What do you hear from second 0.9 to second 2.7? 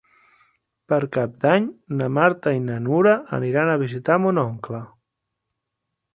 Per Cap d'Any na Marta i